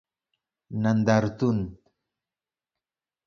[0.81, 1.77] نندارتون